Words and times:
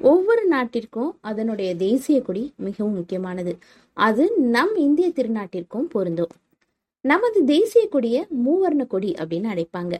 ஒவ்வொரு 0.00 0.44
நாட்டிற்கும் 0.44 1.18
அதனுடைய 1.20 1.76
தேசிய 1.76 2.22
கொடி 2.22 2.52
மிகவும் 2.56 2.94
முக்கியமானது. 2.94 3.56
அது 3.92 4.36
நம் 4.36 4.76
இந்திய 4.76 5.08
திருநாட்டிற்கும் 5.08 5.88
பொருந்தும். 5.90 6.28
நமது 7.00 7.44
தேசிய 7.44 7.88
கொடியை 7.88 8.26
மூவர்ண 8.46 8.86
கொடி 8.86 9.12
அப்படின்னு 9.12 9.64
அழைப்பாங்க. 9.64 9.94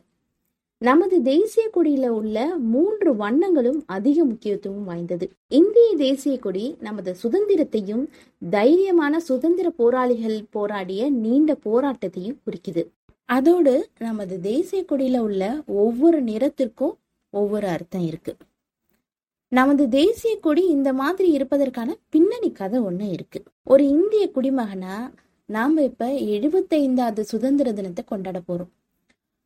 நமது 0.79 1.23
தேசிய 1.23 1.71
கொடியில 1.75 2.09
உள்ள 2.09 2.57
மூன்று 2.59 3.15
வண்ணங்களும் 3.15 3.83
அதிக 3.87 4.25
முக்கியத்துவம் 4.25 4.85
வாய்ந்தது. 4.85 5.31
இந்திய 5.49 5.95
தேசிய 5.97 6.39
கொடி 6.39 6.77
நமது 6.81 7.15
சுதந்திரத்தையும் 7.15 8.09
தைரியமான 8.51 9.17
சுதந்திர 9.17 9.71
போராளிகள் 9.71 10.45
போராடிய 10.51 11.11
நீண்ட 11.11 11.57
போராட்டத்தையும் 11.65 12.37
குறிக்குது. 12.47 12.87
அதோடு 13.25 13.89
நமது 13.99 14.41
தேசிய 14.41 14.85
கொடியில 14.89 15.19
உள்ள 15.19 15.63
ஒவ்வொரு 15.67 16.25
நிறத்திற்கும் 16.25 16.93
ஒவ்வொரு 17.31 17.67
அர்த்தம் 17.67 18.07
இருக்கு. 18.07 18.37
நமது 19.51 19.89
தேசிய 19.89 20.39
கொடி 20.41 20.63
இந்த 20.69 20.93
மாதிரி 20.93 21.29
இருப்பதற்கான 21.31 21.95
பின்னணி 22.09 22.53
கதை 22.53 22.81
ஒன்று 22.81 23.09
இருக்கு. 23.09 23.43
ஒரு 23.65 23.89
இந்திய 23.89 24.31
குடிமகனா 24.35 24.97
நாம 25.47 25.83
இப்ப 25.83 26.07
எழுபத்தைந்தாவது 26.07 27.21
சுதந்திர 27.21 27.73
தினத்தை 27.73 28.05
கொண்டாட 28.05 28.41
போறோம். 28.49 28.73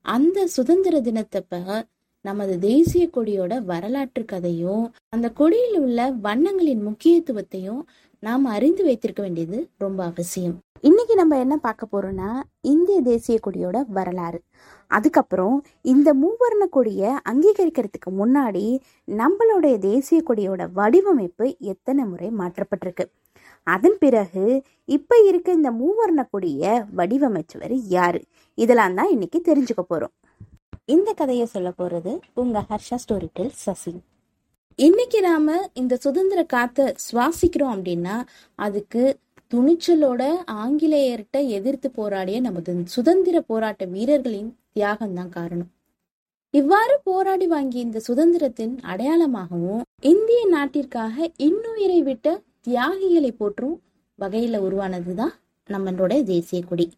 அந்த 0.03 0.47
சுதந்திர 0.47 1.01
தினத்தப்ப 1.01 1.83
நமது 2.21 2.59
தேசிய 2.59 3.09
கொடியோட 3.13 3.65
வரலாற்று 3.65 4.25
கதையும் 4.25 4.95
அந்த 5.09 5.31
கொடியில் 5.31 5.79
உள்ள 5.79 6.11
வண்ணங்களின் 6.11 6.83
முக்கியத்துவத்தையும் 6.87 7.81
நாம் 8.21 8.45
அறிந்து 8.45 8.85
வைத்திருக்க 8.85 9.23
வேண்டியது 9.23 9.69
ரொம்ப 9.79 10.05
அவசியம். 10.05 10.59
இன்னைக்கு 10.85 11.15
நம்ம 11.15 11.39
என்ன 11.39 11.57
பார்க்க 11.57 11.87
போறோம்னா 11.93 12.29
இந்திய 12.61 13.01
தேசிய 13.01 13.39
கொடியோட 13.47 13.85
வரலாறு. 13.89 14.43
அதுக்கப்புறம் 14.87 15.65
இந்த 15.83 16.15
மூவர்ண 16.15 16.65
கொடியை 16.71 17.11
அங்கீகரிக்கிறதுக்கு 17.31 18.11
முன்னாடி 18.11 18.65
நம்மளுடைய 19.07 19.79
தேசிய 19.79 20.23
கொடியோட 20.29 20.67
வடிவமைப்பு 20.73 21.57
எத்தனை 21.59 22.05
முறை 22.05 22.31
மாற்றப்பட்டிருக்கு? 22.39 23.07
அதன் 23.67 23.97
பிறகு 23.99 24.63
இப்ப 24.85 25.21
இருக்க 25.29 25.53
இந்த 25.53 25.73
மூவர்ண 25.73 26.25
கொடியை 26.31 26.73
வடிவமைச்சவர் 26.97 27.77
யாரு? 27.97 28.23
இதெல்லாம் 28.55 28.95
தான் 28.95 29.11
இன்னைக்கு 29.11 29.41
தெரிஞ்சுக்க 29.45 29.85
போறோம். 29.91 30.15
இந்த 30.85 31.13
கதையை 31.13 31.47
சொல்ல 31.47 31.73
போறது 31.79 32.21
உங்க 32.35 32.65
ஹர்ஷா 32.71 32.99
ஸ்டோரி 33.05 33.29
டெல் 33.33 33.59
சசி. 33.67 33.95
இன்னைக்கு 34.77 35.21
நாம 35.21 35.71
இந்த 35.73 35.97
சுதந்திர 35.97 36.43
காத்த 36.45 36.95
சுவாசிக்கிறோம் 37.07 37.75
அப்படின்னா 37.77 38.17
அதுக்கு 38.55 39.03
துணிச்சலோட 39.55 40.35
ஆங்கிலேயர்கிட்ட 40.51 41.49
எதிர்த்து 41.49 41.91
போராடிய 41.91 42.41
நமது 42.41 42.83
சுதந்திர 42.85 43.41
போராட்ட 43.41 43.85
வீரர்களின் 43.85 44.57
தியாகம்தான் 44.75 45.29
காரணம். 45.29 45.71
இவ்வாறு 46.51 47.01
போராடி 47.03 47.47
வாங்கிய 47.47 47.83
இந்த 47.83 48.01
சுதந்திரத்தின் 48.09 48.79
அடையாளமாகவும் 48.83 49.83
இந்திய 50.03 50.49
நாட்டிற்காக 50.55 51.31
இன்னுயிரை 51.39 51.99
விட்ட 51.99 52.43
தியாகிகளை 52.69 53.31
போற்றும் 53.31 53.83
வகையில 54.19 54.59
உருவானதுதான் 54.67 55.35
நம்மளோட 55.69 56.23
தேசிய 56.23 56.63
கொடி. 56.63 56.91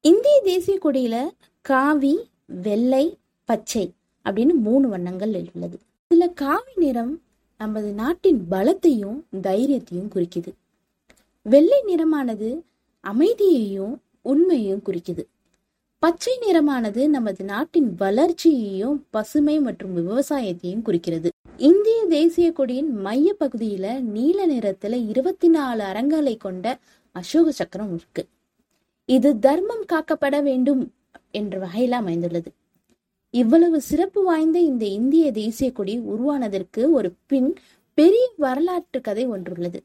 இந்திய 0.00 0.40
தேசிய 0.44 0.78
கொடியில 0.82 1.30
காவி 1.60 2.30
வெள்ளை 2.46 3.18
பச்சை 3.44 3.92
அப்படின்னு 4.24 4.52
மூணு 4.52 4.88
வண்ணங்கள் 4.88 5.48
உள்ளது. 5.54 5.78
இதுல 6.14 6.32
காவி 6.34 6.72
நிறம் 6.76 7.22
நமது 7.58 7.92
நாட்டின் 7.92 8.46
பலத்தையும் 8.50 9.20
தைரியத்தையும் 9.42 10.10
குறிக்குது. 10.14 10.52
வெள்ளை 11.46 11.82
நிறமானது 11.86 12.62
அமைதியையும் 13.00 14.02
உண்மையையும் 14.22 14.82
குறிக்குது. 14.84 15.22
பச்சை 15.98 16.38
நிறமானது 16.42 17.08
நமது 17.08 17.44
நாட்டின் 17.44 17.94
வளர்ச்சியையும் 17.94 19.06
பசுமை 19.10 19.60
மற்றும் 19.60 19.96
விவசாயத்தையும் 19.96 20.82
குறிக்கிறது. 20.82 21.28
இந்திய 21.56 22.06
தேசிய 22.08 22.52
கொடியின் 22.52 22.92
மைய 22.92 23.36
பகுதியில 23.40 24.00
நீல 24.00 24.46
நிறத்துல 24.46 25.08
இருபத்தி 25.08 25.48
நாலு 25.48 25.84
அரங்களை 25.84 26.36
கொண்ட 26.36 26.78
அசோக 27.12 27.52
சக்கரம் 27.52 27.94
இருக்கு. 27.94 28.26
இது 29.04 29.38
தர்மம் 29.38 29.84
காக்கப்பட 29.92 30.42
வேண்டும் 30.42 30.92
என்ற 31.30 31.58
வகையில் 31.58 31.92
அமைந்துள்ளது. 31.92 32.52
இவ்வளவு 33.30 33.80
சிறப்பு 33.80 34.22
வாய்ந்த 34.22 34.58
இந்த 34.58 34.84
இந்திய 34.84 35.32
தேசிய 35.32 35.72
கொடி 35.72 36.00
உருவானதற்கு 36.00 36.90
ஒரு 36.90 37.12
பின் 37.26 37.54
பெரிய 37.94 38.30
வரலாற்று 38.36 39.00
கதை 39.00 39.28
ஒன்றுள்ளது. 39.28 39.80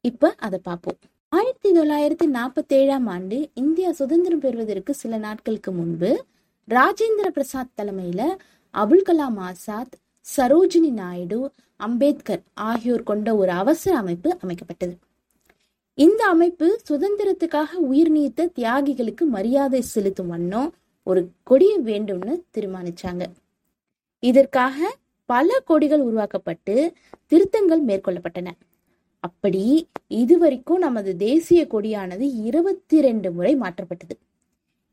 இப்ப 0.00 0.34
அதை 0.38 0.58
பார்ப்போம் 0.62 0.98
ஆயிரத்தி 1.28 1.70
தொள்ளாயிரத்தி 1.72 2.26
நாற்பத்தி 2.34 2.74
ஏழாம் 2.74 3.06
ஆண்டு 3.06 3.50
இந்தியா 3.54 3.92
சுதந்திரம் 3.92 4.38
பெறுவதற்கு 4.38 4.94
சில 4.94 5.18
நாட்களுக்கு 5.18 5.72
முன்பு 5.72 6.24
ராஜேந்திர 6.68 7.28
பிரசாத் 7.28 7.74
தலைமையில 7.82 8.22
அபுல் 8.74 9.04
கலாம் 9.04 9.38
ஆசாத் 9.38 9.94
சரோஜினி 10.36 10.90
நாயுடு 10.90 11.50
அம்பேத்கர் 11.76 12.42
ஆகியோர் 12.54 13.02
கொண்ட 13.02 13.36
ஒரு 13.36 13.50
அவசர 13.50 13.96
அமைப்பு 13.96 14.38
அமைக்கப்பட்டது. 14.42 14.94
இந்த 15.94 16.24
அமைப்பு 16.24 16.80
சுதந்திரத்துக்காக 16.90 17.72
உயிர் 17.72 18.12
நீத்த 18.12 18.48
தியாகிகளுக்கு 18.58 19.24
மரியாதை 19.26 19.80
செலுத்தும் 19.80 20.28
வண்ணம் 20.28 20.72
ஒரு 21.02 21.30
கொடியை 21.42 21.78
வேண்டும்னு 21.80 22.42
தீர்மானிச்சாங்க. 22.58 23.22
இதற்காக 24.18 24.96
பல 25.26 25.60
கொடிகள் 25.64 26.00
உருவாக்கப்பட்டு 26.00 26.92
திருத்தங்கள் 27.26 27.84
மேற்கொள்ளப்பட்டன. 27.84 28.48
அப்படி 29.20 29.88
இதுவரைக்கும் 30.06 30.78
நமது 30.78 31.16
தேசிய 31.16 31.66
கொடியானது 31.70 32.26
இருபத்தி 32.44 33.00
ரெண்டு 33.00 33.32
முறை 33.32 33.52
மாற்றப்பட்டது. 33.56 34.14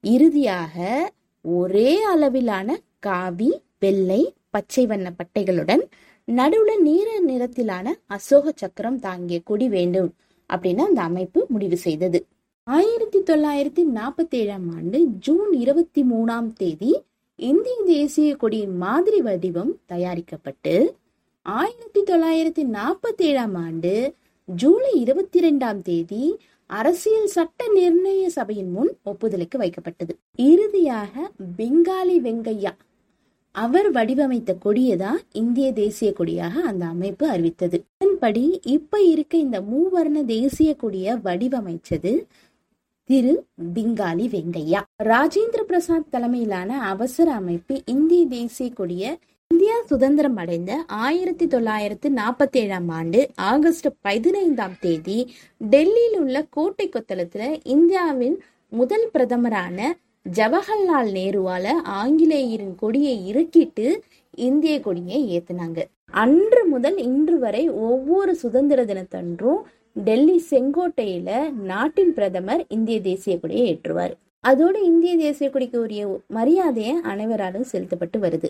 இறுதியாக 0.03 0.75
ஒரே 1.41 2.03
அளவிலான 2.03 2.79
காவி 2.99 3.49
வெள்ளை 3.79 4.21
பச்சை 4.49 4.85
வண்ண 4.85 5.07
பட்டைகளுடன் 5.19 5.83
நடுவுல 6.27 6.71
நீர 6.85 7.09
நிறத்திலான 7.27 7.93
அசோக 8.05 8.53
சக்கரம் 8.55 8.99
தாங்கிய 8.99 9.39
கொடி 9.43 9.67
வேண்டும் 9.69 10.09
அப்படின்னு 10.49 10.81
அந்த 10.81 11.01
அமைப்பு 11.01 11.45
முடிவு 11.49 11.77
செய்தது. 11.77 12.19
ஆயிரத்தி 12.67 13.19
தொள்ளாயிரத்தி 13.19 13.83
நாற்பத்தி 13.97 14.35
ஏழாம் 14.35 14.69
ஆண்டு 14.77 14.99
ஜூன் 15.19 15.51
இருபத்தி 15.53 16.01
மூணாம் 16.03 16.49
தேதி 16.53 16.91
இந்திய 17.39 17.75
தேசிய 17.85 18.35
கொடியின் 18.35 18.75
மாதிரி 18.77 19.21
வடிவம் 19.21 19.71
தயாரிக்கப்பட்டு 19.85 20.73
ஆயிரத்தி 21.47 22.01
தொள்ளாயிரத்தி 22.01 22.63
நாற்பத்தி 22.75 23.21
ஏழாம் 23.21 23.55
ஆண்டு 23.55 24.13
ஜூலை 24.45 24.89
இருபத்தி 24.93 25.39
ரெண்டாம் 25.39 25.77
தேதி 25.81 26.37
அரசியல் 26.65 27.27
சட்ட 27.27 27.65
நிர்ணய 27.75 28.25
சபையின் 28.25 28.71
முன் 28.71 28.91
ஒப்புதலுக்கு 29.05 29.57
வைக்கப்பட்டது. 29.57 30.13
இறுதியாக 30.35 31.31
பெங்காலி 31.57 32.17
வெங்கையா 32.25 32.73
அவர் 33.51 33.91
வடிவமைத்த 33.91 34.55
கொடியதான் 34.65 35.21
இந்திய 35.31 35.71
தேசிய 35.71 36.13
கொடியாக 36.13 36.61
அந்த 36.61 36.85
அமைப்பு 36.85 37.29
அறிவித்தது. 37.29 37.83
அதன்படி 37.97 38.59
இப்ப 38.63 39.01
இருக்க 39.01 39.37
இந்த 39.37 39.61
மூவர்ண 39.61 40.25
தேசிய 40.25 40.75
கொடிய 40.75 41.15
வடிவமைச்சது 41.15 42.13
திரு 43.03 43.45
பிங்காலி 43.73 44.27
வெங்கையா. 44.35 44.81
ராஜேந்திர 45.03 45.61
பிரசாத் 45.61 46.11
தலைமையிலான 46.11 46.81
அவசர 46.83 47.33
அமைப்பு 47.33 47.81
இந்திய 47.85 48.25
தேசிய 48.25 48.69
கொடிய 48.69 49.17
இந்தியா 49.51 49.75
சுதந்திரம் 49.85 50.35
அடைந்த 50.35 50.71
ஆயிரத்தி 50.87 51.47
தொள்ளாயிரத்து 51.47 52.07
நாற்பத்தி 52.09 52.57
ஏழாம் 52.57 52.89
ஆண்டு 52.89 53.19
ஆகஸ்ட் 53.35 53.87
பதினைந்தாம் 54.01 54.75
தேதி 54.79 55.15
டெல்லியில் 55.69 56.17
உள்ள 56.19 56.45
கோட்டை 56.49 56.89
கொத்தளத்துல 56.89 57.59
இந்தியாவின் 57.63 58.35
முதல் 58.71 59.09
பிரதமரான 59.13 59.79
ஜவஹர்லால் 60.25 61.09
நேருவால 61.17 61.65
ஆங்கிலேயரின் 61.83 62.75
கொடியை 62.75 63.15
இறுக்கிட்டு 63.31 63.87
இந்திய 64.37 64.79
கொடியை 64.79 65.21
ஏத்தினாங்க. 65.37 65.79
அன்று 66.23 66.65
முதல் 66.65 66.97
இன்று 66.97 67.39
வரை 67.39 67.69
ஒவ்வொரு 67.69 68.35
சுதந்திர 68.35 68.85
தினத்தன்றும் 68.85 69.61
டெல்லி 69.93 70.37
செங்கோட்டையில 70.51 71.51
நாட்டின் 71.71 72.13
பிரதமர் 72.13 72.65
இந்திய 72.69 72.99
தேசிய 73.01 73.39
கொடியை 73.39 73.65
ஏற்றுவார். 73.67 74.15
அதோடு 74.39 74.85
இந்திய 74.85 75.15
தேசிய 75.17 75.49
கொடிக்கு 75.49 75.79
உரிய 75.81 76.03
மரியாதையை 76.27 76.95
அனைவராலும் 77.03 77.63
செலுத்தப்பட்டு 77.63 78.19
வருது. 78.19 78.49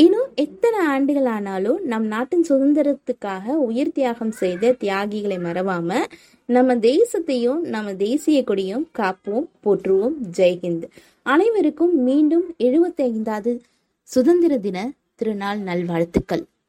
இன்னும் 0.00 0.28
எத்தனை 0.34 0.80
ஆண்டுகள் 0.86 1.28
ஆனாலும் 1.36 1.78
நம் 1.84 2.06
நாட்டின் 2.06 2.44
சுதந்திரத்துக்காக 2.48 3.46
உயிர் 3.68 3.92
தியாகம் 3.92 4.32
செய்த 4.40 4.72
தியாகிகளை 4.80 5.36
மறவாம 5.46 5.98
நம்ம 6.48 6.74
தேசத்தையும் 6.74 7.60
நம்ம 7.74 7.94
தேசிய 7.94 8.44
கொடியும் 8.44 8.84
காப்போம் 8.98 9.48
போற்றுவோம். 9.64 10.16
ஜெய்ஹிந்த் 10.36 10.86
அனைவருக்கும் 11.22 11.94
மீண்டும் 12.02 12.46
எழுபத்தி 12.58 13.02
ஐந்தாவது 13.08 13.52
சுதந்திர 14.02 14.58
தின 14.58 14.78
திருநாள் 15.14 15.58
நல்வாழ்த்துக்கள். 15.58 16.44